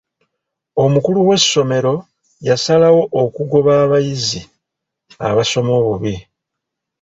[0.83, 1.93] Omukulu w'essomero
[2.47, 4.41] yasalawo okugoba abayizi
[5.27, 6.15] abasoma obubi.